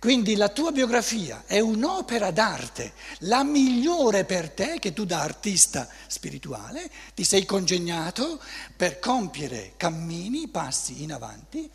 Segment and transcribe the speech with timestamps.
[0.00, 5.86] Quindi la tua biografia è un'opera d'arte, la migliore per te che tu da artista
[6.06, 8.40] spirituale ti sei congegnato
[8.74, 11.70] per compiere cammini, passi in avanti,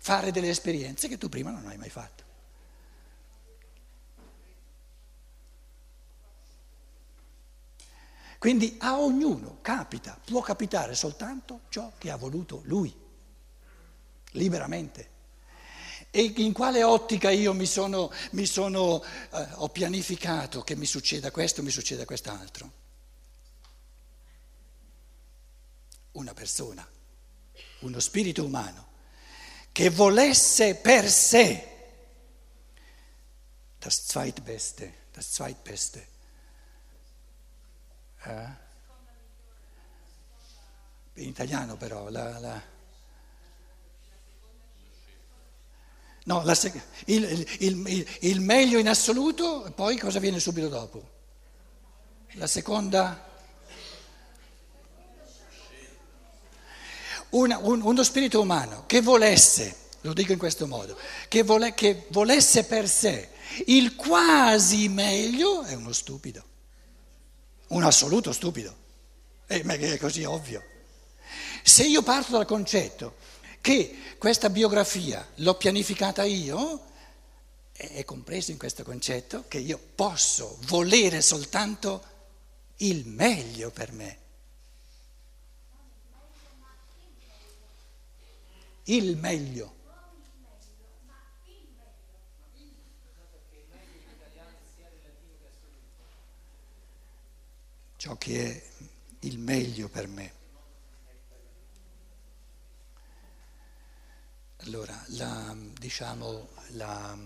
[0.00, 2.24] fare delle esperienze che tu prima non hai mai fatto.
[8.40, 12.92] Quindi a ognuno capita, può capitare soltanto ciò che ha voluto lui,
[14.32, 15.17] liberamente.
[16.18, 21.30] E in quale ottica io mi sono, mi sono eh, ho pianificato che mi succeda
[21.30, 22.72] questo, mi succeda quest'altro?
[26.10, 26.84] Una persona,
[27.82, 28.88] uno spirito umano,
[29.70, 31.68] che volesse per sé
[33.78, 36.08] das Zweitbeste, das Zweitbeste.
[38.24, 38.46] Eh?
[41.12, 42.76] In italiano però, la, la
[46.28, 46.54] No, la,
[47.06, 51.08] il, il, il, meglio in assoluto, poi cosa viene subito dopo?
[52.32, 53.26] La seconda?
[57.30, 62.04] Una, un, uno spirito umano che volesse, lo dico in questo modo, che, vole, che
[62.10, 63.30] volesse per sé
[63.64, 66.44] il quasi meglio è uno stupido,
[67.68, 68.76] un assoluto stupido,
[69.46, 70.62] eh, è così ovvio.
[71.62, 73.14] Se io parto dal concetto
[73.68, 76.86] che questa biografia l'ho pianificata io,
[77.70, 82.02] è compreso in questo concetto che io posso volere soltanto
[82.76, 84.18] il meglio per me.
[88.84, 89.76] Il meglio.
[97.96, 98.62] Ciò che è
[99.26, 100.37] il meglio per me.
[104.62, 107.16] Allora, la, diciamo, la,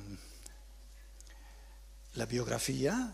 [2.13, 3.11] la biografia,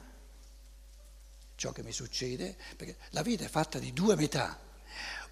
[1.55, 4.59] ciò che mi succede, perché la vita è fatta di due metà.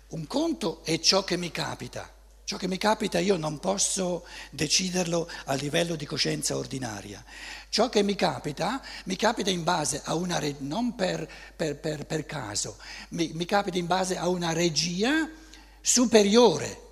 [0.09, 2.12] Un conto è ciò che mi capita.
[2.44, 7.25] Ciò che mi capita io non posso deciderlo a livello di coscienza ordinaria.
[7.69, 12.25] Ciò che mi capita, mi capita in base a una, non per, per, per, per
[12.25, 12.78] caso,
[13.11, 15.28] mi, mi capita in base a una regia
[15.81, 16.84] superiore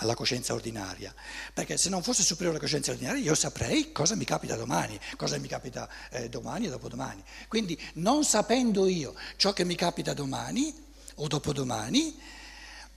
[0.00, 1.14] alla coscienza ordinaria,
[1.52, 5.38] perché se non fosse superiore alla coscienza ordinaria io saprei cosa mi capita domani, cosa
[5.38, 7.22] mi capita eh, domani e dopodomani.
[7.48, 10.74] Quindi non sapendo io ciò che mi capita domani
[11.16, 12.18] o dopodomani,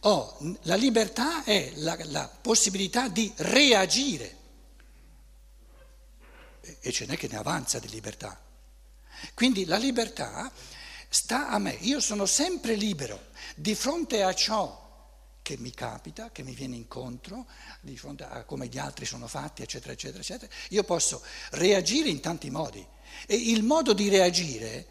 [0.06, 4.38] ho, la libertà è la, la possibilità di reagire
[6.80, 8.40] e ce n'è che ne avanza di libertà.
[9.34, 10.52] Quindi la libertà
[11.10, 14.83] sta a me, io sono sempre libero di fronte a ciò
[15.44, 17.46] che mi capita, che mi viene incontro,
[17.82, 21.22] di fronte a come gli altri sono fatti, eccetera, eccetera, eccetera, io posso
[21.52, 22.84] reagire in tanti modi.
[23.28, 24.88] E il modo di reagire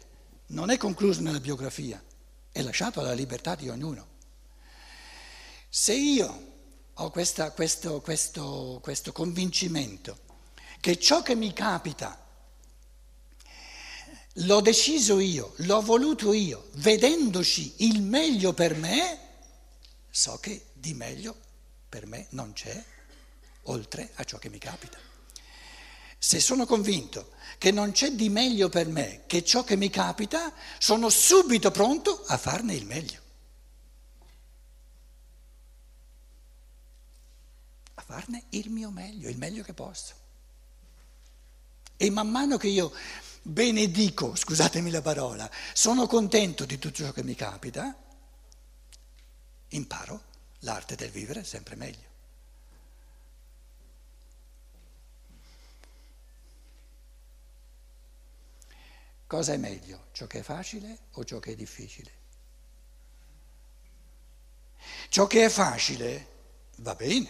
[0.47, 2.01] non è concluso nella biografia,
[2.51, 4.07] è lasciato alla libertà di ognuno.
[5.67, 6.51] Se io
[6.93, 10.19] ho questa, questo, questo, questo convincimento
[10.79, 12.23] che ciò che mi capita
[14.37, 19.22] l'ho deciso io, l'ho voluto io, vedendoci il meglio per me,
[20.15, 21.35] so che di meglio
[21.89, 22.83] per me non c'è,
[23.63, 24.99] oltre a ciò che mi capita.
[26.19, 30.53] Se sono convinto che non c'è di meglio per me che ciò che mi capita,
[30.77, 33.21] sono subito pronto a farne il meglio.
[37.95, 40.13] A farne il mio meglio, il meglio che posso.
[41.97, 42.93] E man mano che io
[43.41, 47.97] benedico, scusatemi la parola, sono contento di tutto ciò che mi capita,
[49.75, 50.23] imparo
[50.59, 52.11] l'arte del vivere sempre meglio.
[59.27, 62.11] Cosa è meglio, ciò che è facile o ciò che è difficile?
[65.09, 66.27] Ciò che è facile
[66.77, 67.29] va bene,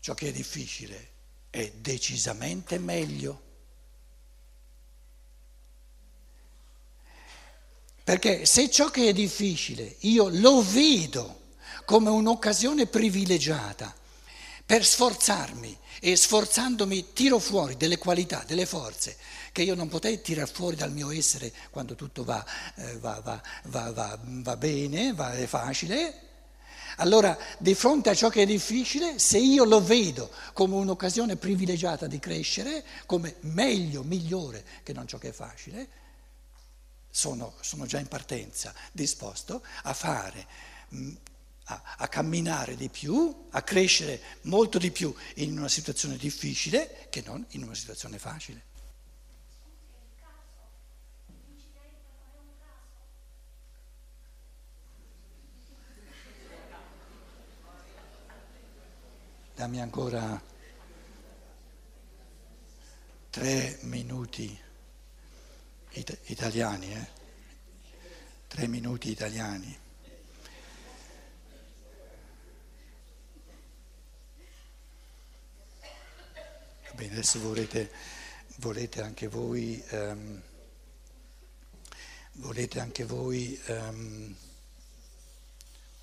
[0.00, 1.10] ciò che è difficile
[1.50, 3.50] è decisamente meglio.
[8.04, 11.40] Perché se ciò che è difficile io lo vedo
[11.84, 13.94] come un'occasione privilegiata
[14.64, 19.16] per sforzarmi e sforzandomi tiro fuori delle qualità, delle forze
[19.52, 22.44] che io non potrei tirare fuori dal mio essere quando tutto va,
[22.76, 26.30] eh, va, va, va bene, è facile,
[26.96, 32.06] allora di fronte a ciò che è difficile, se io lo vedo come un'occasione privilegiata
[32.06, 35.88] di crescere, come meglio, migliore che non ciò che è facile,
[37.14, 40.46] sono, sono già in partenza disposto a fare,
[40.94, 41.14] mm,
[41.64, 47.22] a, a camminare di più, a crescere molto di più in una situazione difficile che
[47.24, 48.70] non in una situazione facile.
[59.54, 60.42] Dammi ancora
[63.28, 64.58] tre minuti
[65.92, 67.06] it- italiani, eh?
[68.48, 69.78] Tre minuti italiani.
[75.80, 77.90] Va bene, adesso volete,
[78.56, 80.42] volete anche voi, um,
[82.32, 84.34] volete anche voi um,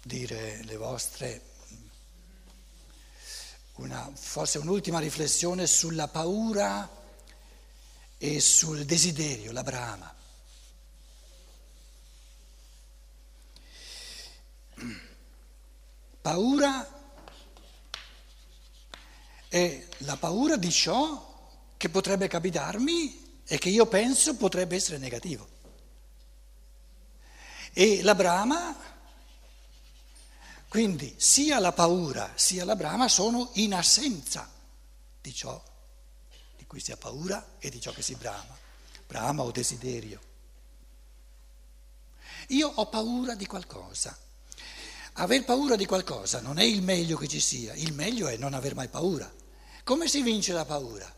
[0.04, 1.42] dire le vostre,
[3.76, 6.98] una, forse un'ultima riflessione sulla paura
[8.22, 10.14] e sul desiderio, la brama.
[16.22, 16.98] Paura
[19.48, 21.28] è la paura di ciò
[21.78, 25.48] che potrebbe capitarmi e che io penso potrebbe essere negativo.
[27.72, 28.76] E la brama,
[30.68, 34.52] quindi sia la paura sia la brama sono in assenza
[35.22, 35.69] di ciò
[36.70, 38.56] cui si ha paura e di ciò che si brama,
[39.08, 40.22] brama o desiderio.
[42.50, 44.16] Io ho paura di qualcosa.
[45.14, 48.54] Aver paura di qualcosa non è il meglio che ci sia, il meglio è non
[48.54, 49.34] aver mai paura.
[49.84, 51.12] Come si vince la paura?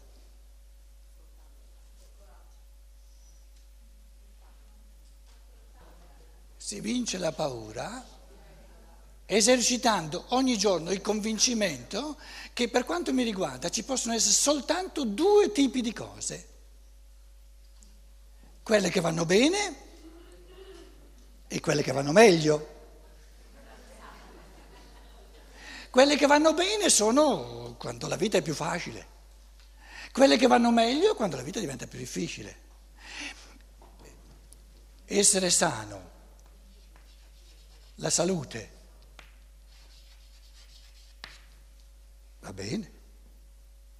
[6.55, 8.20] Si vince la paura
[9.33, 12.17] esercitando ogni giorno il convincimento
[12.51, 16.47] che per quanto mi riguarda ci possono essere soltanto due tipi di cose,
[18.61, 19.75] quelle che vanno bene
[21.47, 22.79] e quelle che vanno meglio.
[25.89, 29.07] Quelle che vanno bene sono quando la vita è più facile,
[30.11, 32.59] quelle che vanno meglio quando la vita diventa più difficile.
[35.05, 36.09] Essere sano,
[37.95, 38.79] la salute,
[42.51, 42.91] Va bene,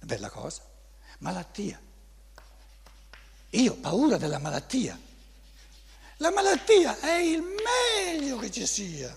[0.00, 0.62] bella cosa.
[1.20, 1.80] Malattia.
[3.48, 4.98] Io ho paura della malattia.
[6.18, 9.16] La malattia è il meglio che ci sia.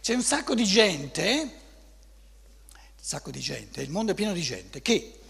[0.00, 1.22] C'è un sacco di gente,
[2.70, 5.20] un sacco di gente, il mondo è pieno di gente che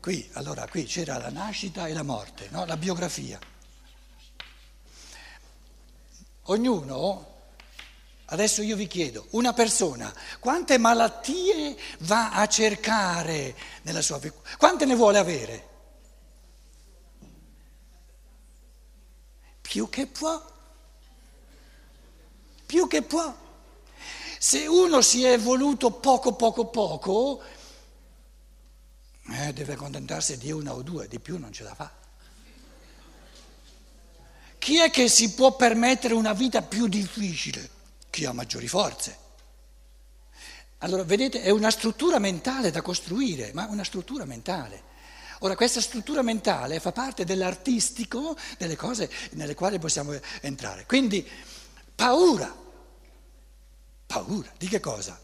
[0.00, 2.64] qui, allora, qui c'era la nascita e la morte, no?
[2.64, 3.38] la biografia.
[6.46, 7.31] Ognuno
[8.32, 14.38] Adesso io vi chiedo, una persona quante malattie va a cercare nella sua vita?
[14.56, 15.68] Quante ne vuole avere?
[19.60, 20.42] Più che può.
[22.64, 23.36] Più che può.
[24.38, 27.42] Se uno si è voluto poco, poco, poco,
[29.28, 31.92] eh, deve accontentarsi di una o due, di più non ce la fa.
[34.56, 37.80] Chi è che si può permettere una vita più difficile?
[38.12, 39.16] Chi ha maggiori forze.
[40.78, 44.90] Allora, vedete, è una struttura mentale da costruire, ma una struttura mentale.
[45.38, 50.12] Ora, questa struttura mentale fa parte dell'artistico, delle cose nelle quali possiamo
[50.42, 50.84] entrare.
[50.84, 51.26] Quindi,
[51.94, 52.54] paura.
[54.06, 55.18] Paura di che cosa?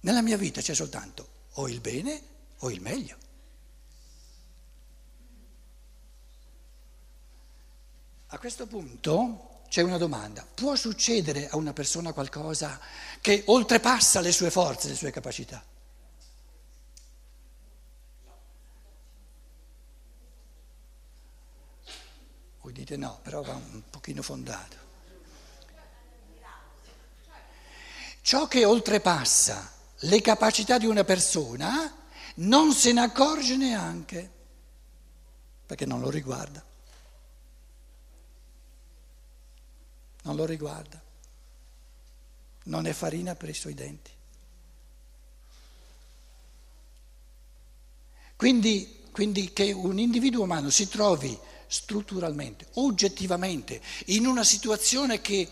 [0.00, 2.20] Nella mia vita c'è soltanto o il bene
[2.58, 3.16] o il meglio.
[8.26, 10.46] A questo punto c'è una domanda.
[10.54, 12.80] Può succedere a una persona qualcosa
[13.20, 15.62] che oltrepassa le sue forze, le sue capacità?
[22.60, 24.84] Voi dite no, però va un pochino fondato.
[28.22, 31.94] Ciò che oltrepassa le capacità di una persona
[32.36, 34.30] non se ne accorge neanche,
[35.64, 36.64] perché non lo riguarda.
[40.26, 41.00] Non lo riguarda,
[42.64, 44.10] non è farina per i suoi denti.
[48.34, 55.48] Quindi, quindi che un individuo umano si trovi strutturalmente, oggettivamente, in una situazione che,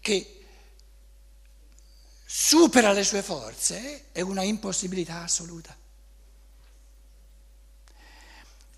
[0.00, 0.44] che
[2.26, 5.76] supera le sue forze è una impossibilità assoluta.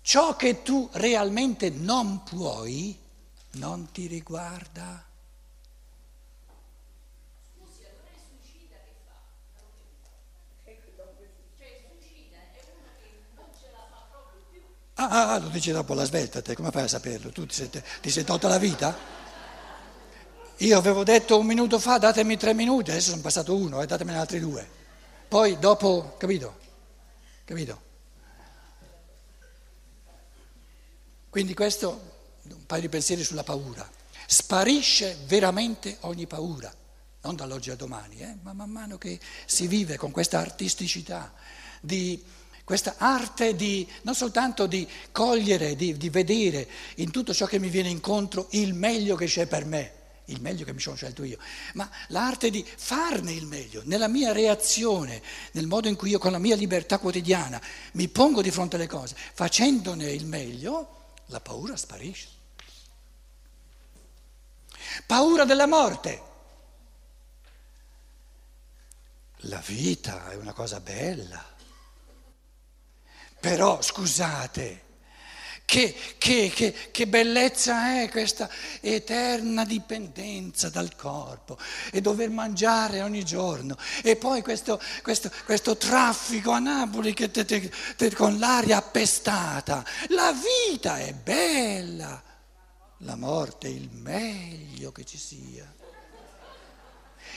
[0.03, 2.97] Ciò che tu realmente non puoi
[3.53, 5.09] non ti riguarda.
[15.11, 17.29] Ah, ah, lo dici dopo la svelta, te come fai a saperlo?
[17.31, 17.69] Tu ti sei,
[18.01, 18.95] ti sei tolta la vita?
[20.57, 23.87] Io avevo detto un minuto fa datemi tre minuti, adesso sono passato uno e eh,
[23.87, 24.67] datemene altri due.
[25.27, 26.57] Poi dopo, capito?
[27.43, 27.81] Capito?
[31.29, 32.01] Quindi questo,
[32.43, 33.89] un paio di pensieri sulla paura.
[34.27, 36.73] Sparisce veramente ogni paura,
[37.21, 38.37] non dall'oggi al domani, eh?
[38.43, 41.33] ma man mano che si vive con questa artisticità
[41.81, 42.23] di
[42.63, 47.69] questa arte di, non soltanto di cogliere, di, di, vedere in tutto ciò che mi
[47.69, 49.93] viene incontro il meglio che c'è per me,
[50.25, 51.37] il meglio che mi sono scelto io,
[51.73, 55.21] ma l'arte di farne il meglio, nella mia reazione,
[55.53, 57.61] nel modo in cui io con la mia libertà quotidiana
[57.93, 62.39] mi pongo di fronte alle cose, facendone il meglio, la paura sparisce.
[65.05, 66.29] Paura della morte.
[69.45, 71.50] La vita è una cosa bella.
[73.41, 74.81] Però scusate,
[75.65, 78.47] che, che, che, che, bellezza è questa
[78.81, 81.57] eterna dipendenza dal corpo
[81.91, 87.71] e dover mangiare ogni giorno e poi questo, questo, questo traffico a Napoli te, te,
[87.95, 89.83] te, con l'aria appestata.
[90.09, 90.33] La
[90.69, 92.21] vita è bella,
[92.97, 95.73] la morte è il meglio che ci sia.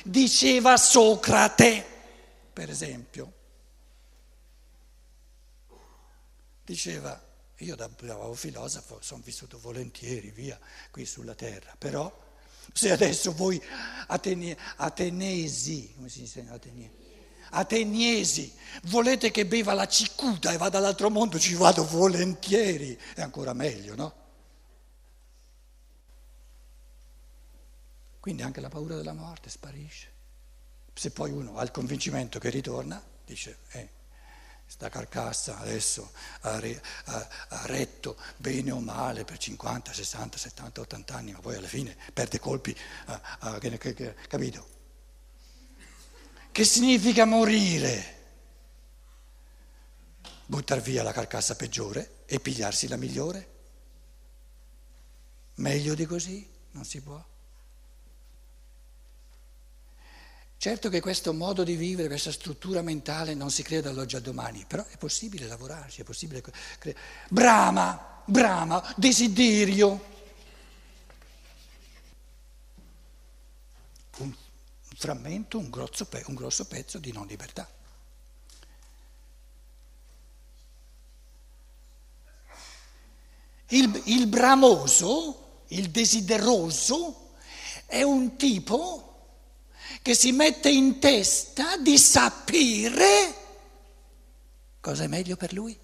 [0.03, 1.87] Diceva Socrate,
[2.53, 3.33] per esempio.
[6.65, 7.21] Diceva,
[7.59, 10.59] io da bravo filosofo sono vissuto volentieri via
[10.91, 12.23] qui sulla terra, però
[12.73, 13.63] se adesso voi
[14.07, 17.03] atene, atenesi, come si dice ateniesi?
[17.51, 18.53] Ateniesi,
[18.85, 23.95] volete che beva la cicuta e vada all'altro mondo, ci vado volentieri, è ancora meglio,
[23.95, 24.23] no?
[28.19, 30.13] Quindi anche la paura della morte sparisce.
[30.95, 33.89] Se poi uno ha il convincimento che ritorna, dice, eh,
[34.67, 40.81] sta carcassa adesso ha, re, ha, ha, retto bene o male per 50, 60, 70,
[40.81, 44.73] 80 anni, ma poi alla fine perde colpi, ha, che, che, che, capito?
[46.51, 48.23] Che significa morire?
[50.47, 53.49] Buttar via la carcassa peggiore e pigliarsi la migliore?
[55.57, 56.49] Meglio di così?
[56.73, 57.34] Non si può.
[60.65, 64.65] Certo che questo modo di vivere, questa struttura mentale non si crea dall'oggi al domani,
[64.67, 66.99] però è possibile lavorarci, è possibile creare.
[67.29, 70.05] Brama, brama, desiderio.
[74.17, 74.35] Un
[74.97, 77.71] frammento, un grosso, un grosso pezzo di non libertà.
[83.69, 87.35] Il, il bramoso, il desideroso,
[87.85, 89.14] è un tipo
[90.05, 93.35] che si mette in testa di sapere
[94.79, 95.75] cosa è meglio per lui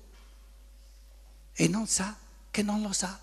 [1.54, 2.14] e non sa
[2.50, 3.18] che non lo sa.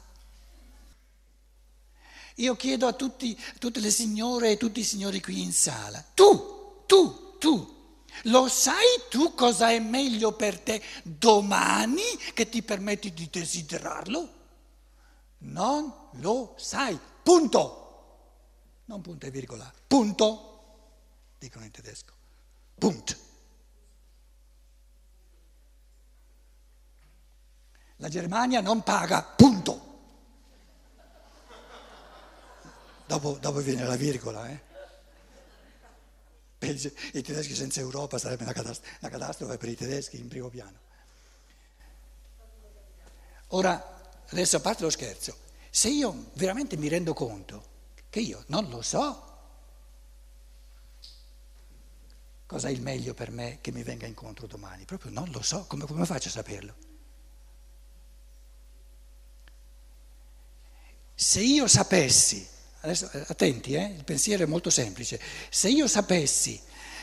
[2.37, 6.81] Io chiedo a, tutti, tutte le signore e tutti i signori qui in sala, tu,
[6.87, 7.75] tu, tu,
[8.23, 12.01] lo sai tu cosa è meglio per te domani
[12.33, 14.33] che ti permetti di desiderarlo?
[15.39, 17.83] Non lo sai, punto.
[18.85, 20.46] Non punto e virgola, punto
[21.37, 22.13] dicono in tedesco.
[22.77, 23.17] Punkt.
[27.97, 29.85] La Germania non paga, punto.
[33.07, 34.49] Dopo, dopo viene la virgola.
[34.49, 34.65] Eh?
[36.59, 40.85] I tedeschi senza Europa sarebbe una catastrofe per i tedeschi in primo piano.
[43.51, 45.37] Ora, adesso a parte lo scherzo,
[45.69, 47.75] se io veramente mi rendo conto
[48.09, 49.26] che io non lo so
[52.47, 54.85] cosa è il meglio per me che mi venga incontro domani.
[54.85, 56.75] Proprio non lo so, come, come faccio a saperlo?
[61.13, 62.47] Se io sapessi,
[62.81, 66.59] adesso eh, attenti, eh, il pensiero è molto semplice, se io sapessi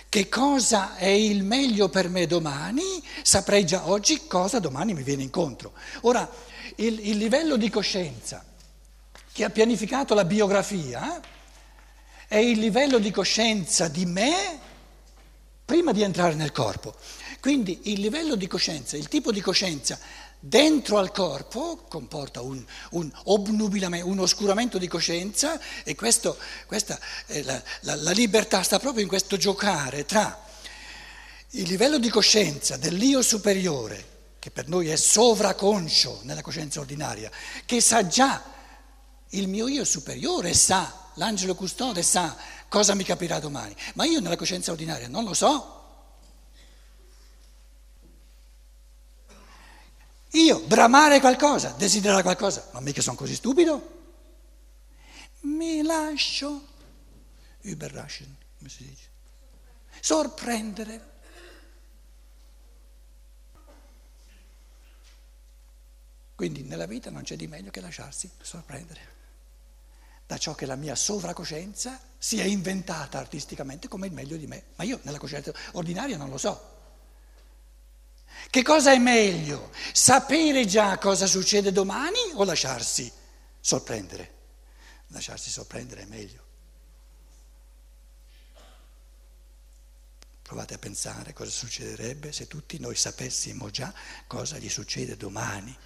[0.08, 5.24] che cosa è il meglio per me domani, saprei già oggi cosa domani mi viene
[5.24, 5.72] incontro.
[6.02, 6.28] Ora,
[6.76, 8.44] il, il livello di coscienza
[9.32, 11.20] che ha pianificato la biografia
[12.28, 14.60] è il livello di coscienza di me
[15.64, 16.94] prima di entrare nel corpo.
[17.40, 19.98] Quindi il livello di coscienza, il tipo di coscienza
[20.38, 27.42] dentro al corpo comporta un, un obnubilamento, un oscuramento di coscienza e questo, questa, eh,
[27.42, 30.42] la, la, la libertà sta proprio in questo giocare tra
[31.50, 37.30] il livello di coscienza dell'io superiore, che per noi è sovraconscio nella coscienza ordinaria,
[37.64, 38.42] che sa già
[39.30, 42.36] il mio io superiore, sa, l'angelo custode sa
[42.74, 45.82] cosa mi capirà domani, ma io nella coscienza ordinaria non lo so.
[50.32, 53.92] Io bramare qualcosa, desiderare qualcosa, ma mica sono così stupido.
[55.42, 56.66] Mi lascio,
[57.60, 59.08] überraschen, come si dice,
[60.00, 61.12] sorprendere.
[66.34, 69.12] Quindi nella vita non c'è di meglio che lasciarsi sorprendere
[70.26, 74.64] da ciò che la mia sovracoscienza si è inventata artisticamente come il meglio di me.
[74.76, 76.72] Ma io nella coscienza ordinaria non lo so.
[78.48, 79.70] Che cosa è meglio?
[79.92, 83.10] Sapere già cosa succede domani o lasciarsi
[83.60, 84.32] sorprendere?
[85.08, 86.42] Lasciarsi sorprendere è meglio.
[90.42, 93.92] Provate a pensare cosa succederebbe se tutti noi sapessimo già
[94.26, 95.76] cosa gli succede domani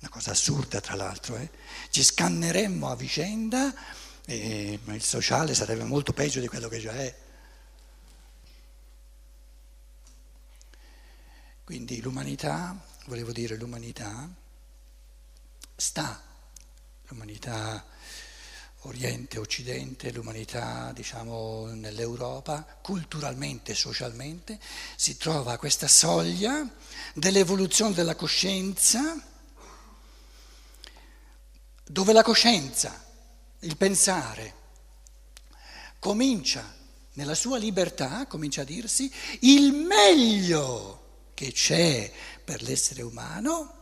[0.00, 1.50] una cosa assurda tra l'altro, eh?
[1.90, 3.74] ci scanneremmo a vicenda
[4.24, 7.16] e il sociale sarebbe molto peggio di quello che già è.
[11.64, 14.28] Quindi l'umanità, volevo dire l'umanità,
[15.74, 16.22] sta,
[17.08, 17.84] l'umanità
[18.82, 24.58] Oriente-Occidente, l'umanità diciamo nell'Europa, culturalmente socialmente,
[24.94, 26.66] si trova a questa soglia
[27.14, 29.20] dell'evoluzione della coscienza
[31.88, 33.04] dove la coscienza,
[33.60, 34.54] il pensare,
[35.98, 36.76] comincia
[37.14, 42.12] nella sua libertà, comincia a dirsi il meglio che c'è
[42.44, 43.74] per l'essere umano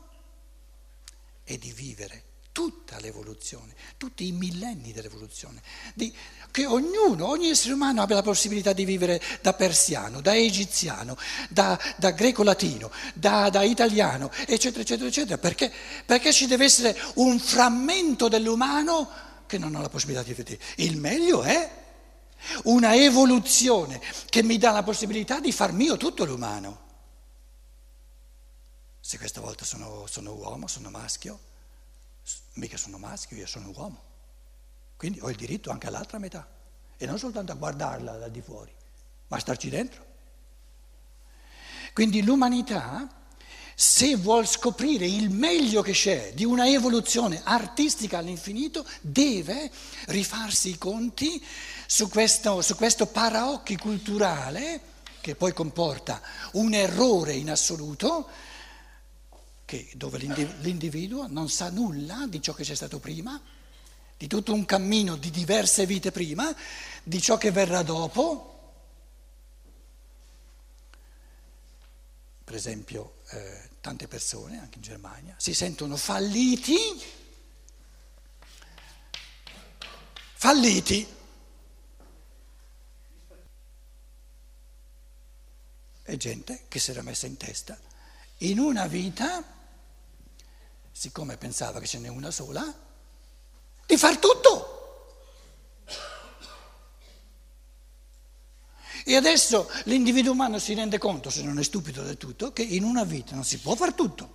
[1.42, 2.24] è di vivere
[2.56, 5.60] tutta l'evoluzione, tutti i millenni dell'evoluzione,
[5.92, 6.10] di,
[6.50, 11.18] che ognuno, ogni essere umano abbia la possibilità di vivere da persiano, da egiziano,
[11.50, 15.70] da, da greco-latino, da, da, italiano, eccetera, eccetera, eccetera, perché,
[16.06, 19.06] perché ci deve essere un frammento dell'umano
[19.44, 20.58] che non ha la possibilità di vedere.
[20.76, 21.70] Il meglio è
[22.62, 26.84] una evoluzione che mi dà la possibilità di far mio tutto l'umano.
[28.98, 31.38] Se questa volta sono, sono uomo, sono maschio,
[32.54, 34.02] mica sono maschio, io sono uomo.
[34.96, 36.46] Quindi ho il diritto anche all'altra metà
[36.96, 38.72] e non soltanto a guardarla da di fuori,
[39.28, 40.04] ma a starci dentro.
[41.92, 43.08] Quindi l'umanità,
[43.74, 49.70] se vuol scoprire il meglio che c'è di una evoluzione artistica all'infinito, deve
[50.06, 51.44] rifarsi i conti
[51.86, 56.20] su questo, su questo paraocchi culturale che poi comporta
[56.52, 58.28] un errore in assoluto
[59.66, 63.38] che, dove l'individuo non sa nulla di ciò che c'è stato prima,
[64.16, 66.54] di tutto un cammino di diverse vite prima,
[67.02, 68.54] di ciò che verrà dopo.
[72.44, 76.76] Per esempio, eh, tante persone, anche in Germania, si sentono falliti,
[80.34, 81.14] falliti.
[86.02, 87.76] È gente che si era messa in testa
[88.38, 89.55] in una vita
[90.96, 92.64] siccome pensava che ce n'è una sola,
[93.84, 94.72] di far tutto.
[99.04, 102.82] E adesso l'individuo umano si rende conto, se non è stupido del tutto, che in
[102.82, 104.34] una vita non si può far tutto.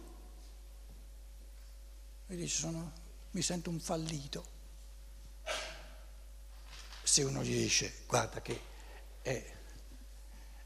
[2.27, 2.91] E dice, sono,
[3.31, 4.45] mi sento un fallito.
[7.01, 8.61] Se uno gli dice, guarda che
[9.23, 9.57] è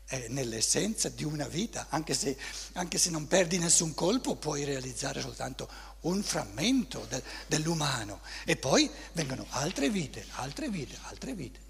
[0.06, 2.38] è nell'essenza di una vita, anche se,
[2.74, 5.68] anche se, non perdi nessun colpo puoi realizzare soltanto
[6.02, 11.64] un frammento de, dell'umano e poi vengono altre vite, altre vite, altre vite.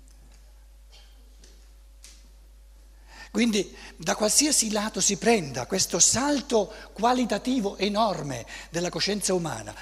[3.31, 9.75] Quindi da qualsiasi lato si prenda questo salto qualitativo enorme della coscienza umana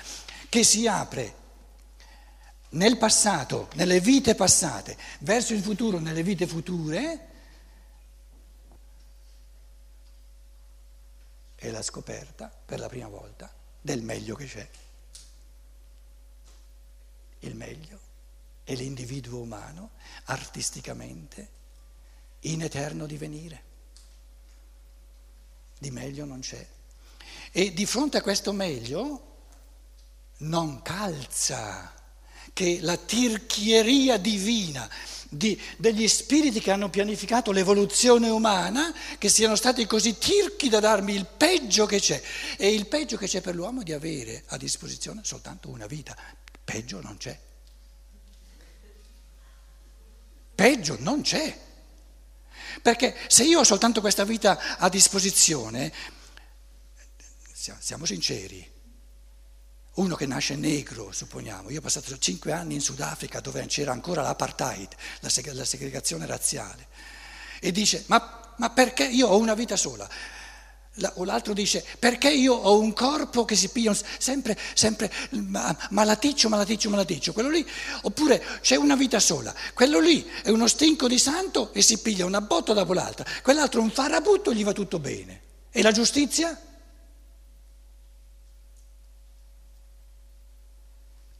[0.50, 1.42] che si apre
[2.70, 7.33] nel passato, nelle vite passate, verso il futuro, nelle vite future,
[11.64, 13.50] è la scoperta per la prima volta
[13.80, 14.70] del meglio che c'è.
[17.40, 18.00] Il meglio
[18.66, 19.92] è l'individuo umano
[20.26, 21.50] artisticamente
[22.42, 23.64] in eterno divenire.
[25.80, 26.68] Di meglio non c'è.
[27.52, 29.32] E di fronte a questo meglio
[30.40, 31.94] non calza
[32.54, 34.90] che la tirchieria divina
[35.28, 41.14] di, degli spiriti che hanno pianificato l'evoluzione umana, che siano stati così tirchi da darmi
[41.14, 42.22] il peggio che c'è.
[42.58, 46.16] E il peggio che c'è per l'uomo è di avere a disposizione soltanto una vita.
[46.64, 47.38] Peggio non c'è.
[50.56, 51.60] Peggio non c'è.
[52.82, 55.92] Perché se io ho soltanto questa vita a disposizione,
[57.80, 58.70] siamo sinceri,
[59.96, 64.22] uno che nasce negro, supponiamo, io ho passato cinque anni in Sudafrica dove c'era ancora
[64.22, 66.88] l'apartheid, la, seg- la segregazione razziale,
[67.60, 70.10] e dice, ma, ma perché io ho una vita sola?
[71.16, 75.12] O l'altro dice, perché io ho un corpo che si piglia sempre, sempre
[75.90, 77.66] malaticcio, malaticcio, malaticcio, quello lì,
[78.02, 82.26] oppure c'è una vita sola, quello lì è uno stinco di santo e si piglia
[82.26, 85.42] una botta dopo l'altra, quell'altro un farabutto e gli va tutto bene.
[85.72, 86.56] E la giustizia?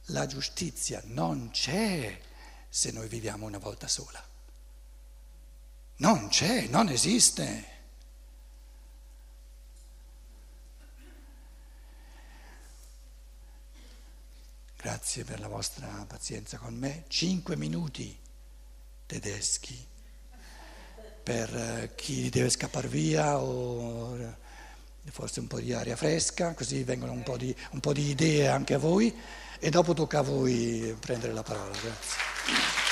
[0.08, 2.20] La giustizia non c'è
[2.68, 4.22] se noi viviamo una volta sola.
[5.96, 7.72] Non c'è, non esiste.
[14.76, 17.04] Grazie per la vostra pazienza con me.
[17.08, 18.18] Cinque minuti
[19.06, 19.86] tedeschi
[21.22, 24.36] per eh, chi deve scappare via o eh,
[25.10, 28.48] forse un po' di aria fresca, così vengono un po' di, un po di idee
[28.48, 29.14] anche a voi
[29.64, 31.70] e dopo tocca a voi prendere la parola.
[31.70, 32.83] Grazie.